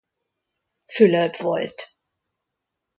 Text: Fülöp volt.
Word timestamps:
Fülöp 0.85 1.35
volt. 1.37 1.97